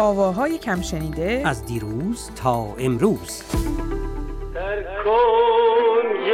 آواهای 0.00 0.58
کم 0.58 0.82
شنیده 0.82 1.42
از 1.46 1.66
دیروز 1.66 2.30
تا 2.42 2.66
امروز. 2.78 3.42
در 4.54 4.82
کنج 5.04 6.30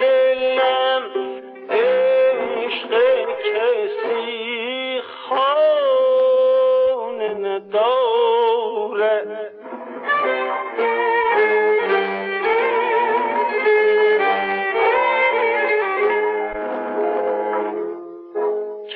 دلم 0.00 1.02
عشق 1.70 2.90
کسی 3.44 5.00
خانه 5.28 7.28
ندارد 7.34 9.28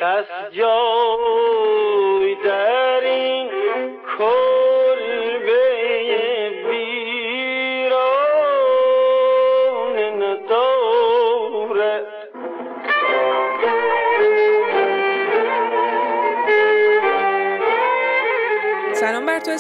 کس 0.00 0.30
جای 0.52 2.34
در 2.44 2.71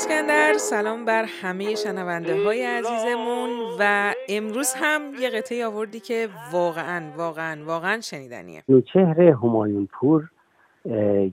اسکندر 0.02 0.52
سلام 0.58 1.04
بر 1.04 1.24
همه 1.42 1.74
شنونده 1.74 2.44
های 2.44 2.66
عزیزمون. 2.66 3.50
و 3.80 4.12
امروز 4.28 4.74
هم 4.76 5.02
یه 5.20 5.30
قطعه 5.30 5.66
آوردی 5.66 6.00
که 6.00 6.28
واقعا 6.52 7.02
واقعا 7.16 7.64
واقعا 7.64 8.00
شنیدنیه. 8.00 8.62
نوچهر 8.68 9.20
همایون 9.20 9.88
پور 9.92 10.30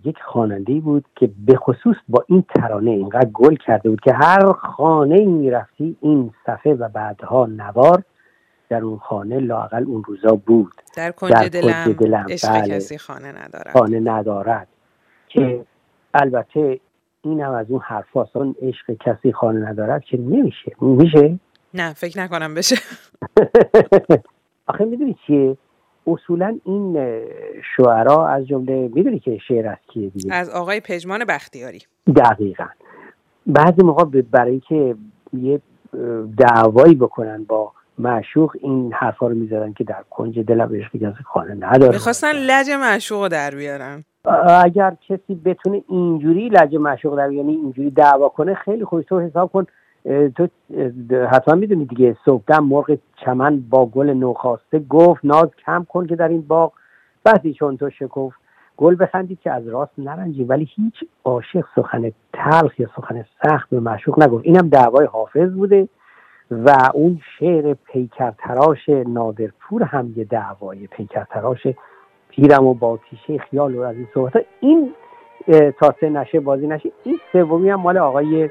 یک 0.06 0.18
خواننده 0.26 0.74
بود 0.74 1.06
که 1.16 1.30
به 1.46 1.56
خصوص 1.56 1.96
با 2.10 2.26
این 2.28 2.44
ترانه 2.56 2.92
اینقدر 2.92 3.30
گل 3.34 3.56
کرده 3.56 3.90
بود 3.90 4.00
که 4.02 4.14
هر 4.14 4.52
خانه 4.54 5.26
می‌رفتی 5.26 5.98
این 6.02 6.34
صفحه 6.46 6.74
و 6.74 6.90
بعدها 6.90 7.46
نوار 7.46 8.04
در 8.70 8.82
اون 8.82 8.98
خانه 8.98 9.40
لاقل 9.40 9.84
اون 9.84 10.04
روزا 10.04 10.36
بود. 10.36 10.74
در 10.96 11.06
در 11.06 11.12
کنج 11.12 11.32
کنج 11.32 11.50
دلم. 11.50 11.94
دلم، 11.94 12.26
عشق 12.30 12.50
بله. 12.50 12.76
کسی 12.76 12.98
خانه 12.98 13.32
ندارد. 13.32 13.72
خانه 13.74 14.00
ندارد. 14.00 14.68
که 15.28 15.66
البته 16.14 16.80
این 17.22 17.42
هم 17.42 17.52
از 17.52 17.66
اون 17.70 17.80
حرف 17.80 18.36
اون 18.36 18.56
عشق 18.62 18.94
کسی 19.00 19.32
خانه 19.32 19.70
ندارد 19.70 20.04
که 20.04 20.18
نمیشه. 20.18 20.72
میشه؟ 20.82 21.40
نه 21.74 21.94
فکر 21.94 22.20
نکنم 22.20 22.54
بشه. 22.54 22.76
آخه 24.68 24.86
می‌دونی 24.86 25.16
چیه؟ 25.28 25.58
اصولا 26.08 26.60
این 26.66 26.94
شعرا 27.78 28.28
از 28.28 28.48
جمله 28.48 28.90
می‌دونی 28.94 29.20
که 29.20 29.38
شعر 29.48 29.68
از 29.68 29.78
کیه 29.94 30.10
دیگه؟ 30.10 30.34
از 30.34 30.50
آقای 30.50 30.80
پژمان 30.80 31.26
بختیاری. 31.26 31.82
دقیقا. 32.16 32.68
بعضی 33.48 33.84
موقع 33.84 34.22
برای 34.22 34.52
اینکه 34.52 34.96
یه 35.34 35.62
دعوایی 36.38 36.96
بکنن 36.96 37.44
با 37.44 37.72
معشوق 38.00 38.56
این 38.62 38.94
حرفا 38.94 39.28
رو 39.28 39.36
می‌زدن 39.36 39.74
که 39.74 39.84
در 39.84 40.04
کنج 40.10 40.40
دلم 40.40 40.76
عشق 40.76 40.96
کسی 40.96 41.24
خانه 41.24 41.54
نداره. 41.54 41.92
می‌خواستن 41.92 42.32
لج 42.32 42.70
معشوق 42.82 43.22
رو 43.22 43.28
در 43.28 43.52
بیارن. 43.56 44.04
اگر 44.64 44.96
کسی 45.08 45.36
بتونه 45.36 45.84
اینجوری 45.88 46.50
لجه 46.50 46.78
معشوق 46.78 47.18
در 47.18 47.32
یعنی 47.32 47.52
اینجوری 47.52 47.92
دعوا 47.92 48.30
کنه 48.30 48.54
خیلی 48.54 48.86
خوش 48.86 49.06
تو 49.06 49.20
حساب 49.20 49.52
کن 49.52 49.66
تو 50.36 50.48
حتما 51.32 51.56
می‌دونی 51.56 51.86
دیگه. 51.86 52.18
صبحدم 52.26 52.64
مرغ 52.64 52.98
چمن 53.26 53.60
با 53.70 53.86
گل 53.86 54.10
نوخاسته 54.10 54.80
گفت 54.80 55.26
ناز 55.26 55.50
کم 55.66 55.86
کن 55.90 56.08
که 56.08 56.16
در 56.16 56.28
این 56.28 56.42
باغ. 56.42 56.72
بعدی 57.24 57.54
چون 57.54 57.78
تو 57.78 57.90
شکفت 57.90 58.40
گل 58.78 58.96
بخندید 59.00 59.40
که 59.40 59.52
از 59.52 59.68
راست 59.68 59.92
نرنجی 59.98 60.44
ولی 60.44 60.70
هیچ 60.76 60.96
عاشق 61.24 61.66
سخن 61.76 62.12
تلخ 62.34 62.80
یا 62.80 62.90
سخن 62.96 63.26
سخت 63.44 63.70
به 63.70 63.80
معشوق 63.80 64.24
نگفت. 64.24 64.46
اینم 64.46 64.70
دعوای 64.70 65.06
حافظ 65.06 65.54
بوده. 65.54 65.88
و 66.52 66.90
اون 66.94 67.20
شعر 67.40 67.74
پیکر 67.74 68.32
تراش 68.32 68.90
نادرپور 68.90 69.84
هم 69.84 70.14
یه 70.16 70.24
دعوای 70.24 70.88
پیکر 70.88 71.24
تراش 71.24 71.68
پیرم 72.30 72.66
و 72.66 72.74
با 72.74 73.00
تیشه 73.10 73.38
خیال 73.38 73.76
و 73.76 73.82
از 73.82 73.96
این 73.96 74.08
صحبت 74.14 74.46
این 74.60 74.94
اه، 75.48 75.72
تا 75.72 75.94
نشه 76.02 76.40
بازی 76.40 76.68
نشه 76.68 76.92
این 77.04 77.20
سومی 77.32 77.70
هم 77.70 77.82
مال 77.82 77.98
آقای 77.98 78.50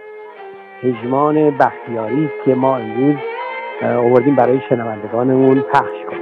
پژمان 0.82 1.58
بختیاری 1.58 2.30
که 2.44 2.54
ما 2.54 2.76
امروز 2.76 3.16
آوردیم 3.82 4.36
برای 4.36 4.60
شنوندگانمون 4.68 5.60
پخش 5.60 6.04
کنیم. 6.10 6.17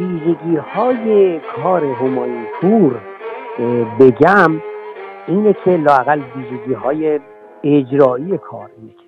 ویژگی 0.00 0.56
های 0.56 1.40
کار 1.40 1.84
همایون 1.84 2.46
پور 2.60 3.00
بگم 4.00 4.62
اینه 5.28 5.56
که 5.64 5.70
لاقل 5.76 6.20
ویژگی 6.36 6.72
های 6.72 7.20
اجرایی 7.64 8.38
کار 8.38 8.70
اینه 8.78 8.92
که 8.92 9.04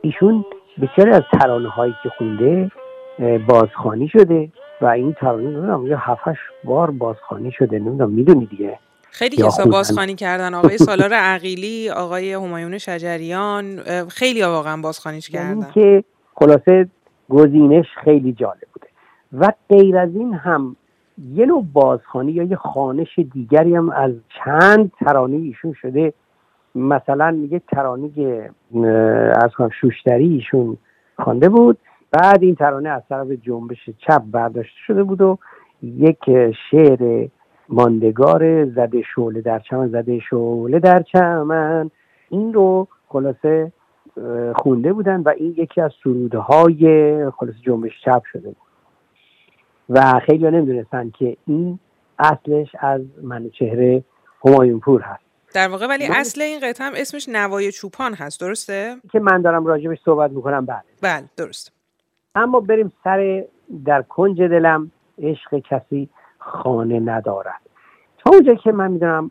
ایشون 0.00 0.44
بسیاری 0.82 1.10
از 1.10 1.22
ترانه 1.32 1.68
هایی 1.68 1.94
که 2.02 2.08
خونده 2.08 2.70
اه، 3.18 3.38
بازخوانی 3.38 4.08
شده 4.08 4.48
و 4.80 4.86
این 4.86 5.12
ترانه 5.20 5.42
نمی‌دونم 5.42 5.86
یه 5.86 6.10
هفتش 6.10 6.36
بار 6.64 6.90
بازخوانی 6.90 7.52
شده 7.52 7.78
نمی‌دونم 7.78 8.10
می‌دونی 8.10 8.46
دیگه؟ 8.46 8.78
خیلی 9.10 9.36
کسا 9.36 9.50
خوندن. 9.50 9.70
بازخوانی 9.70 10.14
کردن. 10.14 10.54
آقای 10.54 10.78
سالار 10.88 11.12
عقیلی 11.12 11.90
آقای 11.90 12.32
همایون 12.32 12.78
شجریان 12.78 13.82
خیلی 14.08 14.42
واقعا 14.42 14.76
بازخوانیش 14.76 15.30
یعنی 15.30 15.60
کردن. 15.60 15.72
که 15.72 16.04
خلاصه 16.34 16.88
گزینش 17.28 17.86
خیلی 18.04 18.32
جالب. 18.32 18.73
و 19.38 19.52
غیر 19.68 19.96
از 19.96 20.16
این 20.16 20.34
هم 20.34 20.76
یه 21.18 21.46
نوع 21.46 21.64
بازخوانی 21.72 22.32
یا 22.32 22.42
یه 22.42 22.56
خانش 22.56 23.18
دیگری 23.18 23.74
هم 23.74 23.90
از 23.90 24.12
چند 24.44 24.92
ترانه 25.00 25.36
ایشون 25.36 25.72
شده. 25.72 26.12
مثلا 26.74 27.46
یک 27.50 27.62
ترانه 27.68 28.10
از 29.34 29.50
شوشتری 29.80 30.28
ایشون 30.28 30.76
خوانده 31.18 31.48
بود. 31.48 31.78
بعد 32.10 32.42
این 32.42 32.54
ترانه 32.54 32.88
از 32.88 33.02
طرف 33.08 33.30
جنبش 33.30 33.90
چپ 33.98 34.22
برداشته 34.32 34.78
شده 34.86 35.02
بود 35.02 35.20
و 35.20 35.38
یک 35.82 36.30
شعر 36.70 37.28
ماندگار 37.68 38.64
زده 38.64 39.02
شعله 39.14 39.40
در 39.40 39.58
چمن 39.58 39.88
زده 39.88 40.20
شعله 40.20 40.78
در 40.78 41.02
چمن. 41.02 41.90
این 42.30 42.52
رو 42.52 42.88
خلاصه 43.08 43.72
خونده 44.56 44.92
بودن 44.92 45.20
و 45.20 45.28
این 45.28 45.54
یکی 45.56 45.80
از 45.80 45.92
سروده 46.02 46.38
های 46.38 47.30
خلاص 47.30 47.54
جنبش 47.62 48.00
چپ 48.04 48.22
شده 48.32 48.48
بود. 48.48 48.63
و 49.90 50.20
خیلی 50.26 50.50
نمی‌دونستن 50.50 51.12
که 51.18 51.36
این 51.46 51.78
اصلش 52.18 52.68
از 52.80 53.00
منوچهر 53.22 54.00
همایون 54.44 54.80
پور 54.80 55.00
هست. 55.02 55.24
در 55.54 55.68
واقع 55.68 55.86
ولی 55.86 56.08
من- 56.08 56.14
اصل 56.16 56.42
این 56.42 56.60
قطعه 56.60 56.86
هم 56.86 56.92
اسمش 56.96 57.28
نوای 57.28 57.72
چوپان 57.72 58.14
هست 58.14 58.40
درسته؟ 58.40 58.96
که 59.12 59.20
من 59.20 59.42
دارم 59.42 59.66
راجبش 59.66 59.98
صحبت 60.04 60.30
می‌کنم 60.30 60.66
بعد 60.66 60.84
بله 61.02 61.24
درست. 61.36 61.72
اما 62.34 62.60
بریم 62.60 62.92
سر 63.04 63.44
در 63.84 64.02
کنج 64.02 64.42
دلم 64.42 64.90
عشق 65.22 65.58
کسی 65.70 66.08
خانه 66.38 67.00
ندارد. 67.00 67.60
تا 68.18 68.30
اونجا 68.30 68.54
که 68.54 68.72
من 68.72 68.90
می‌دونم 68.90 69.30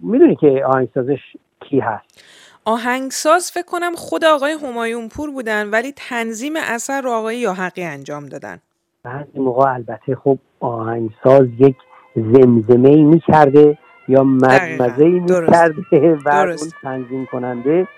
می‌دونی 0.00 0.36
که 0.36 0.64
آهنگسازش 0.66 1.20
کی 1.60 1.80
هست؟ 1.80 2.24
آهنگساز 2.64 3.50
فکر 3.52 3.66
کنم 3.66 3.94
خود 3.94 4.24
آقای 4.24 4.52
همایون 4.52 5.08
پور 5.08 5.30
بودن 5.30 5.70
ولی 5.70 5.92
تنظیم 5.96 6.52
اثر 6.56 7.00
رو 7.00 7.10
آقای 7.10 7.38
یاحقی 7.38 7.82
انجام 7.84 8.26
دادن. 8.26 8.58
بعضی 9.04 9.38
موقع 9.38 9.72
البته 9.74 10.14
خب 10.14 10.38
آهنگساز 10.60 11.46
یک 11.58 11.76
زمزمه 12.16 12.88
ای 12.88 13.02
می‌کرده 13.02 13.78
یا. 14.08 14.24
مزمزه 14.24 15.04
ای 15.04 15.20
درست. 15.20 15.52
می‌کرده 15.52 16.18
درست. 16.24 16.62
اون 16.62 16.72
تنظیم 16.82 17.26
کننده. 17.32 17.88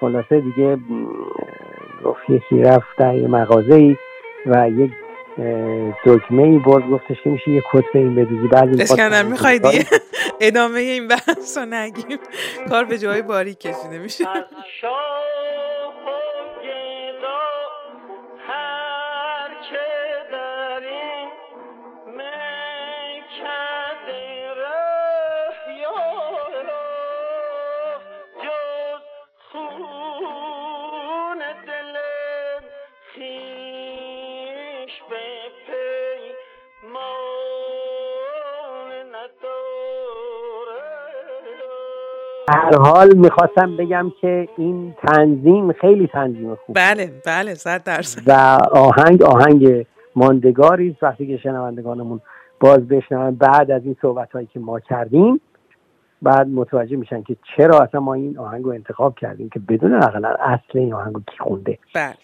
خلاصه 0.00 0.40
دیگه 0.40 0.78
گفت 2.04 2.30
یکی 2.30 2.62
رفت 2.62 2.86
در 2.98 3.14
یه 3.14 3.28
مغازه 3.28 3.74
ای 3.74 3.96
و 4.46 4.70
یک 4.70 4.92
دکمه 6.06 6.42
ای 6.42 6.58
برد. 6.58 6.90
گفتش 6.90 7.16
که 7.24 7.30
میشه 7.30 7.50
یه 7.50 7.62
کتبه 7.72 7.98
این 7.98 8.14
بدوزی. 8.14 8.48
بعد 8.48 8.80
اسکندر 8.80 9.22
می‌خوای 9.22 9.58
دیگه؟ 9.58 9.84
ادامه 10.40 10.80
این 10.80 11.08
بحث 11.08 11.58
رو 11.58 11.64
نگیم. 11.64 12.18
کار 12.68 12.84
به 12.84 12.98
جای 12.98 13.22
باریک 13.22 13.58
کشیده 13.58 13.98
میشه. 13.98 14.24
هر 42.48 42.78
حال 42.78 43.14
می‌خواستم 43.16 43.76
بگم 43.76 44.12
که 44.20 44.48
این 44.56 44.94
تنظیم 45.06 45.72
خیلی 45.72 46.06
تنظیم 46.06 46.54
خوب 46.54 46.76
بله 46.76 47.12
بله 47.26 47.54
صد 47.54 47.84
درصد. 47.84 48.22
و 48.26 48.32
آهنگ 48.72 49.22
آهنگ 49.22 49.86
ماندگاری 50.16 50.90
است. 50.90 51.02
وقتی 51.02 51.26
که 51.26 51.36
شنوندگانمون 51.36 52.20
باز 52.60 52.88
بشنون 52.88 53.34
بعد 53.34 53.70
از 53.70 53.82
این 53.84 53.96
صحبت 54.02 54.32
هایی 54.32 54.48
که 54.52 54.60
ما 54.60 54.80
کردیم 54.80 55.40
بعد 56.22 56.48
متوجه 56.48 56.96
میشن 56.96 57.22
که 57.22 57.36
چرا 57.56 57.80
اصلا 57.80 58.00
ما 58.00 58.14
این 58.14 58.38
آهنگ 58.38 58.64
رو 58.64 58.70
انتخاب 58.70 59.14
کردیم 59.14 59.48
که 59.48 59.60
بدون 59.60 59.94
اقلا 59.94 60.28
اصل 60.28 60.78
این 60.78 60.94
آهنگ 60.94 61.14
رو 61.14 61.20
کی 61.20 61.38
خونده. 61.38 61.78
بله. 61.94 62.14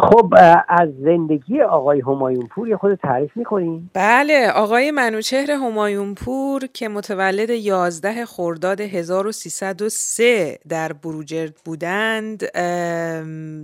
خب 0.00 0.34
از 0.68 0.88
زندگی 1.04 1.62
آقای 1.62 2.00
همایون 2.00 2.46
پور 2.46 2.76
خود 2.76 2.94
تعریف 2.94 3.36
می‌کنیم؟ 3.36 3.90
بله 3.94 4.50
آقای 4.50 4.90
منوچهر 4.90 5.50
همایون 5.50 6.14
پور 6.14 6.66
که 6.66 6.88
متولد 6.88 7.50
11 7.50 8.24
خرداد 8.24 8.80
1303 8.80 10.58
در 10.68 10.92
بروجرد 10.92 11.54
بودند 11.64 12.52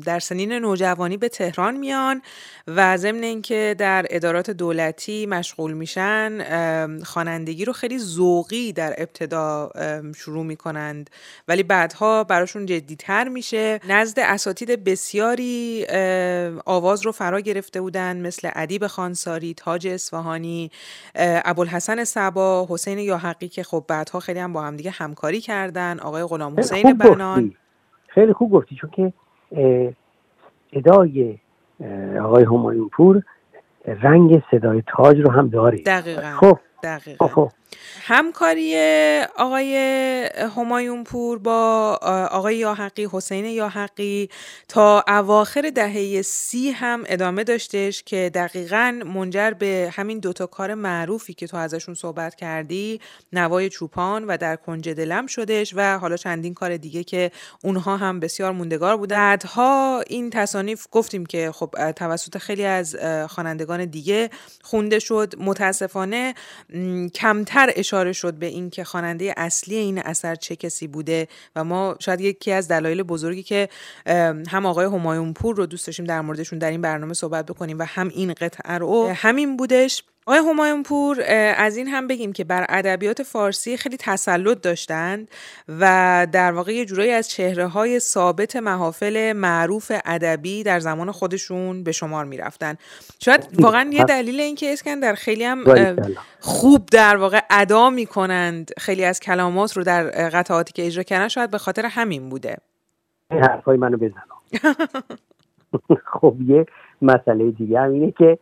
در 0.04 0.18
سنین 0.18 0.52
نوجوانی 0.52 1.16
به 1.16 1.28
تهران 1.28 1.76
میان 1.76 2.22
و 2.68 2.96
ضمن 2.96 3.22
اینکه 3.22 3.74
در 3.78 4.06
ادارات 4.10 4.50
دولتی 4.50 5.26
مشغول 5.26 5.72
میشن 5.72 6.38
خوانندگی 7.04 7.64
رو 7.64 7.72
خیلی 7.72 7.98
ذوقی 7.98 8.72
در 8.72 8.94
ابتدا 8.98 9.70
شروع 10.16 10.44
می‌کنند. 10.44 11.10
ولی 11.48 11.62
بعدها 11.62 12.24
براشون 12.24 12.66
جدیتر 12.66 13.28
میشه. 13.28 13.80
نزد 13.88 14.18
اساتید 14.18 14.84
بسیاری 14.84 15.86
آواز 16.66 17.06
رو 17.06 17.12
فرا 17.12 17.40
گرفته 17.40 17.80
بودن 17.80 18.26
مثل 18.26 18.50
ادیب 18.54 18.86
خانساری 18.86 19.54
تاج 19.54 19.86
اصفهانی 19.86 20.70
ابوالحسن 21.44 22.04
صبا 22.04 22.66
حسین 22.70 22.98
یاحقی 22.98 23.48
که 23.48 23.62
خب 23.62 23.84
بعدها 23.88 24.20
خیلی 24.20 24.38
هم 24.38 24.52
با 24.52 24.62
هم 24.62 24.76
دیگه 24.76 24.90
همکاری 24.90 25.40
کردن 25.40 25.98
آقای 26.00 26.24
غلام 26.24 26.54
حسین 26.58 26.92
بنان 26.92 27.44
گفتی. 27.44 27.56
خیلی 28.08 28.32
خوب 28.32 28.52
گفتی 28.52 28.76
چون 28.76 28.90
که 28.90 29.12
صدای 30.74 31.38
اه، 31.80 32.18
آقای 32.18 32.44
همایون 32.44 32.88
پور 32.88 33.22
رنگ 33.86 34.42
صدای 34.50 34.82
تاج 34.96 35.20
رو 35.20 35.30
هم 35.30 35.48
داره 35.48 35.78
دقیقا 35.78 36.36
خب. 36.40 36.58
دقیقا. 36.82 37.26
خب. 37.28 37.50
همکاری 38.02 38.76
آقای 39.36 39.76
همایون 40.56 41.04
پور 41.04 41.38
با 41.38 41.98
آقای 42.30 42.56
یاحقی 42.56 43.08
حسین 43.12 43.44
یاحقی 43.44 44.28
تا 44.68 45.04
اواخر 45.08 45.70
دهه 45.74 46.22
سی 46.22 46.70
هم 46.70 47.04
ادامه 47.06 47.44
داشتش 47.44 48.02
که 48.02 48.30
دقیقا 48.34 49.00
منجر 49.06 49.50
به 49.50 49.90
همین 49.92 50.18
دوتا 50.18 50.46
کار 50.46 50.74
معروفی 50.74 51.34
که 51.34 51.46
تو 51.46 51.56
ازشون 51.56 51.94
صحبت 51.94 52.34
کردی 52.34 53.00
نوای 53.32 53.68
چوپان 53.68 54.24
و 54.24 54.36
در 54.36 54.56
کنج 54.56 54.88
دلم 54.88 55.26
شدش 55.26 55.72
و 55.76 55.98
حالا 55.98 56.16
چندین 56.16 56.54
کار 56.54 56.76
دیگه 56.76 57.04
که 57.04 57.30
اونها 57.62 57.96
هم 57.96 58.20
بسیار 58.20 58.52
موندگار 58.52 58.96
بودن. 58.96 59.24
بعدها 59.24 60.02
این 60.06 60.30
تصانیف 60.30 60.86
گفتیم 60.90 61.26
که 61.26 61.52
خب 61.52 61.92
توسط 61.92 62.38
خیلی 62.38 62.64
از 62.64 62.96
خوانندگان 63.28 63.84
دیگه 63.84 64.30
خونده 64.62 64.98
شد. 64.98 65.34
متاسفانه 65.38 66.34
م، 66.74 67.08
کمتر 67.64 67.80
اشاره 67.80 68.12
شد 68.12 68.34
به 68.34 68.46
این 68.46 68.70
که 68.70 68.84
خواننده 68.84 69.34
اصلی 69.36 69.76
این 69.76 69.98
اثر 69.98 70.34
چه 70.34 70.56
کسی 70.56 70.86
بوده 70.86 71.28
و 71.56 71.64
ما 71.64 71.96
شاید 71.98 72.20
یکی 72.20 72.52
از 72.52 72.68
دلایل 72.68 73.02
بزرگی 73.02 73.42
که 73.42 73.68
هم 74.48 74.66
آقای 74.66 74.86
همایون 74.86 75.32
پور 75.32 75.56
رو 75.56 75.66
دوست 75.66 75.86
داشتیم 75.86 76.04
در 76.04 76.20
موردشون 76.20 76.58
در 76.58 76.70
این 76.70 76.80
برنامه 76.80 77.14
صحبت 77.14 77.46
بکنیم 77.46 77.78
و 77.78 77.84
هم 77.88 78.08
این 78.08 78.32
قطعه 78.32 78.78
رو 78.78 79.12
همین 79.16 79.56
بودش 79.56 80.02
آقای 80.26 80.40
همایون 80.50 80.82
پور 80.82 81.22
از 81.56 81.76
این 81.76 81.88
هم 81.88 82.06
بگیم 82.06 82.32
که 82.32 82.44
بر 82.44 82.66
ادبیات 82.68 83.22
فارسی 83.22 83.76
خیلی 83.76 83.96
تسلط 84.00 84.60
داشتند 84.60 85.28
و 85.68 86.26
در 86.32 86.52
واقع 86.52 86.72
یه 86.72 86.84
جورایی 86.84 87.10
از 87.10 87.30
چهره 87.30 87.66
های 87.66 88.00
ثابت 88.00 88.56
محافل 88.56 89.32
معروف 89.32 89.92
ادبی 90.04 90.62
در 90.62 90.80
زمان 90.80 91.10
خودشون 91.10 91.84
به 91.84 91.92
شمار 91.92 92.24
می‌رفتن. 92.24 92.74
شاید 93.20 93.48
واقعا 93.58 93.90
یه 93.92 94.04
دلیل 94.04 94.40
این 94.40 94.54
که 94.54 94.72
اسکندر 94.72 95.14
خیلی 95.14 95.44
هم. 95.44 95.64
خوب 96.40 96.86
در 96.86 97.16
واقع 97.16 97.40
ادا 97.50 97.90
می‌کنند 97.90 98.70
خیلی 98.78 99.04
از 99.04 99.20
کلمات 99.20 99.76
رو 99.76 99.82
در 99.82 100.02
قطعاتی 100.28 100.72
که 100.72 100.86
اجرا 100.86 101.02
کردن 101.02 101.28
شاید 101.28 101.50
به 101.50 101.58
خاطر 101.58 101.86
همین 101.86 102.28
بوده. 102.28 102.56
این 103.30 103.42
حرفای 103.42 103.76
منو 103.76 103.96
بزن 103.96 104.22
خب 106.12 106.36
یه 106.46 106.66
مسئله 107.02 107.50
دیگه 107.50 107.80
هم 107.80 107.92
اینه 107.92 108.12
که 108.18 108.38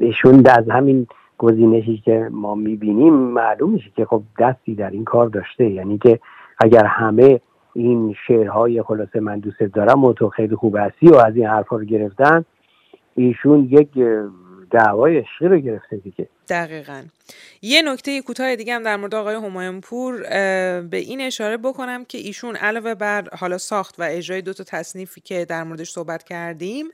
ایشون 0.00 0.42
از 0.46 0.70
همین 0.70 1.06
گزینشی 1.38 2.02
که 2.04 2.28
ما 2.30 2.54
می‌بینیم 2.54 3.14
معلوم 3.14 3.70
میشه 3.70 3.90
که 3.96 4.04
خب 4.04 4.22
دستی 4.38 4.74
در 4.74 4.90
این 4.90 5.04
کار 5.04 5.28
داشته. 5.28 5.70
یعنی 5.70 5.98
که 5.98 6.20
اگر 6.58 6.84
همه 6.84 7.40
این 7.74 8.14
شعرهای 8.26 8.82
خلاصه 8.82 9.20
من 9.20 9.38
دوست 9.38 9.62
دارم 9.62 10.04
و 10.04 10.12
تو 10.12 10.28
خیلی 10.28 10.56
خوب 10.56 10.76
هستی 10.76 11.08
و 11.08 11.16
از 11.16 11.36
این 11.36 11.46
حرفا 11.46 11.76
رو 11.76 11.84
گرفتن 11.84 12.44
ایشون 13.14 13.68
یک 13.70 13.88
دعوای 14.72 15.18
عشقی 15.18 15.48
رو 15.48 15.58
گرفته 15.58 15.96
دیگه. 15.96 16.28
دقیقا. 16.48 17.02
یه 17.62 17.82
نکته 17.82 18.22
کوتاه 18.22 18.56
دیگه 18.56 18.74
هم 18.74 18.82
در 18.82 18.96
مورد 18.96 19.14
آقای 19.14 19.34
همایون 19.34 19.80
پور 19.80 20.22
به 20.80 20.96
این 20.96 21.20
اشاره 21.20 21.56
بکنم 21.56 22.04
که 22.04 22.18
ایشون 22.18 22.56
علاوه 22.56 22.94
بر 22.94 23.28
حالا 23.36 23.58
ساخت 23.58 24.00
و 24.00 24.02
اجرای 24.02 24.42
دو 24.42 24.52
تا 24.52 24.64
تصنیفی 24.64 25.20
که 25.20 25.44
در 25.44 25.64
موردش 25.64 25.90
صحبت 25.90 26.22
کردیم 26.22 26.86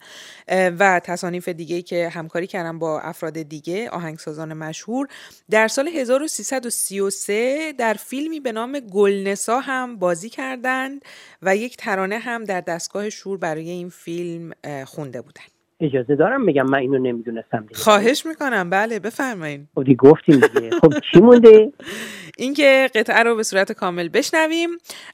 و 0.48 1.00
تصانیف 1.04 1.48
دیگه 1.48 1.82
که 1.82 2.08
همکاری 2.08 2.46
کردن 2.46 2.78
با 2.78 3.00
افراد 3.00 3.42
دیگه 3.42 3.90
آهنگسازان 3.90 4.54
مشهور 4.54 5.08
در 5.50 5.68
سال 5.68 5.88
1333 5.88 7.72
در 7.78 7.94
فیلمی 7.94 8.40
به 8.40 8.52
نام 8.52 8.80
گلنسا 8.80 9.60
هم 9.60 9.96
بازی 9.96 10.30
کردند 10.30 11.02
و 11.42 11.56
یک 11.56 11.76
ترانه 11.76 12.18
هم 12.18 12.44
در 12.44 12.60
دستگاه 12.60 13.10
شور 13.10 13.38
برای 13.38 13.70
این 13.70 13.88
فیلم 13.88 14.52
خونده 14.86 15.20
بودن 15.20 15.57
اجازه 15.80 16.16
دارم 16.16 16.44
میگم 16.44 16.66
من 16.70 16.78
اینو 16.78 16.98
نمی‌دونستم 16.98 17.60
دیگه. 17.60 17.74
خواهش 17.80 18.26
می‌کنم. 18.26 18.70
بله 18.70 18.98
بفرمایید 18.98 19.68
خب 19.74 19.84
دیگه 19.84 19.96
گفتیم 19.96 20.40
دیگه. 20.40 20.70
خب 20.70 20.94
چی 21.12 21.20
مونده؟ 21.20 21.72
اینکه 22.38 22.90
قطعه 22.94 23.22
رو 23.22 23.36
به 23.36 23.42
صورت 23.42 23.72
کامل 23.72 24.08
بشنویم. 24.08 24.70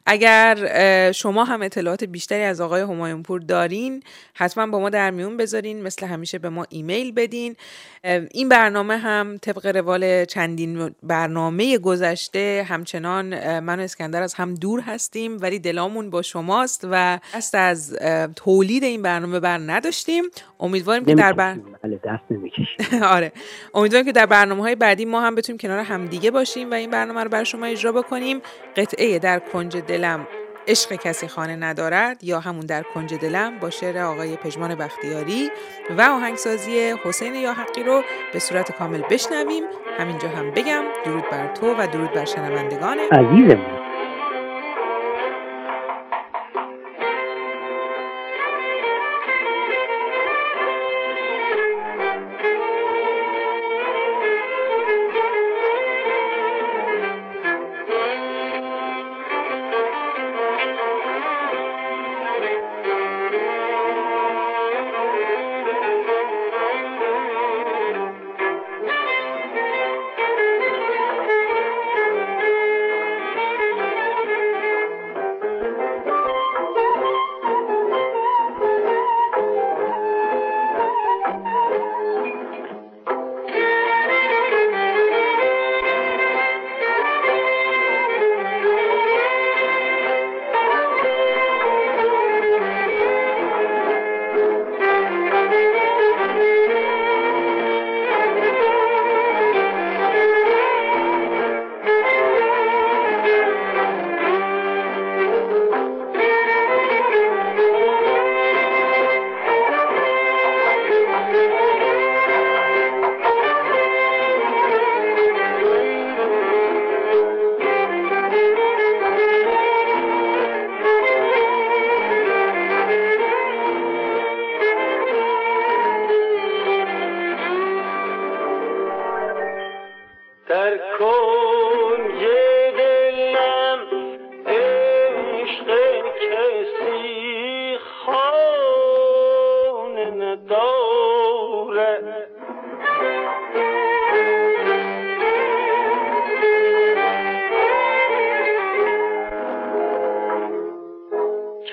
اگر 0.06 1.12
شما 1.12 1.44
هم 1.44 1.62
اطلاعات 1.62 2.04
بیشتری 2.04 2.42
از 2.42 2.60
آقای 2.60 2.82
همایون 2.82 3.22
پور 3.22 3.40
دارین 3.40 4.02
حتما 4.34 4.66
با 4.66 4.80
ما 4.80 4.90
در 4.90 5.10
میون 5.10 5.36
بذارین 5.36 5.82
مثل 5.82 6.06
همیشه 6.06 6.38
به 6.38 6.48
ما 6.48 6.66
ایمیل 6.68 7.12
بدین. 7.12 7.56
این 8.30 8.48
برنامه 8.48 8.96
هم 8.96 9.36
طبق 9.36 9.66
روال 9.66 10.24
چندین 10.24 10.94
برنامه 11.02 11.78
گذشته 11.78 12.66
همچنان 12.68 13.60
من 13.60 13.80
و 13.80 13.82
اسکندر 13.82 14.22
از 14.22 14.34
هم 14.34 14.54
دور 14.54 14.80
هستیم 14.80 15.36
ولی 15.40 15.58
دلامون 15.58 16.10
با 16.10 16.22
شماست 16.22 16.86
و 16.90 17.18
دست 17.34 17.54
از 17.54 17.98
تولید 18.36 18.84
این 18.84 19.02
برنامه 19.02 19.40
بر 19.40 19.58
نداشتیم. 19.58 20.24
امیدواریم 20.60 21.04
که 21.04 21.14
در 21.14 21.32
بر... 21.32 21.58
بله 21.82 22.00
دست 22.04 22.24
آره. 23.16 23.32
امیدوارم 23.74 24.04
که 24.04 24.12
در 24.12 24.26
برنامه 24.26 24.62
های 24.62 24.74
بعدی 24.74 25.04
ما 25.04 25.20
هم 25.20 25.34
بتونیم 25.34 25.58
کنار 25.58 25.78
همدیگه 25.78 26.30
باشیم 26.30 26.70
و 26.70 26.74
این 26.74 26.90
برنامه 26.90 27.13
رو 27.22 27.28
برای 27.28 27.44
شما 27.44 27.66
اجرا 27.66 27.92
بکنیم. 27.92 28.42
قطعه 28.76 29.18
در 29.18 29.38
کنج 29.38 29.76
دلم 29.76 30.26
عشق 30.68 30.94
کسی 30.94 31.28
خانه 31.28 31.56
ندارد 31.56 32.24
یا 32.24 32.40
همون 32.40 32.66
در 32.66 32.82
کنج 32.82 33.14
دلم 33.14 33.58
با 33.58 33.70
شعر 33.70 33.98
آقای 33.98 34.36
پژمان 34.36 34.74
بختیاری 34.74 35.50
و 35.98 36.02
آهنگسازی 36.02 36.94
حسین 37.04 37.34
یاحقی 37.34 37.82
رو 37.82 38.02
به 38.32 38.38
صورت 38.38 38.72
کامل 38.72 39.02
بشنویم. 39.10 39.62
همینجا 39.98 40.28
هم 40.28 40.50
بگم 40.50 40.84
درود 41.04 41.24
بر 41.30 41.54
تو 41.54 41.74
و 41.74 41.86
درود 41.92 42.12
بر 42.12 42.24
شنوندگان. 42.24 42.98
عزیزمون. 42.98 43.83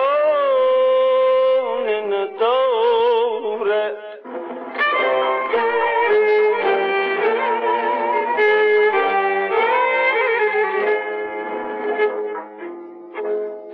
نداره. 2.13 3.97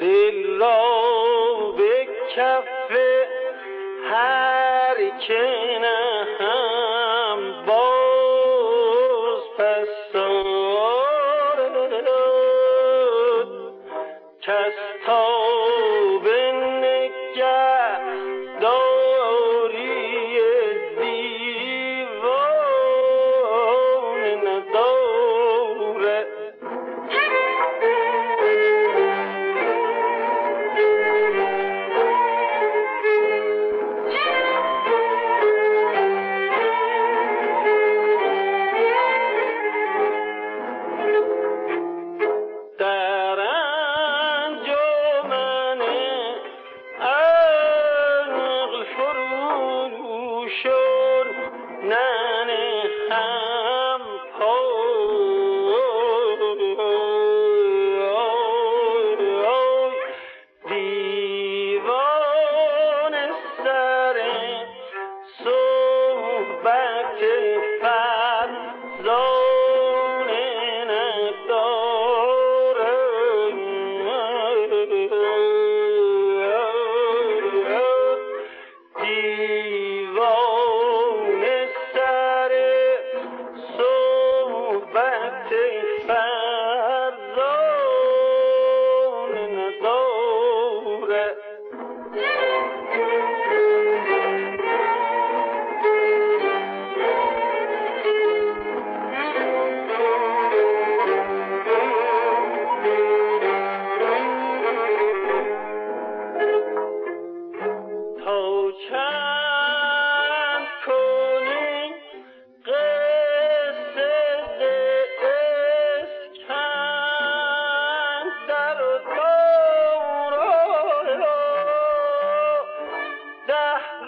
دل 0.01 0.59
را 0.59 1.75
به 1.77 2.09
کف 2.37 2.91
هر 4.11 4.97
کنار 5.29 6.08